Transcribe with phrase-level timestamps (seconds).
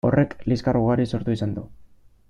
[0.09, 1.69] Horrek liskar ugari sortu izan du.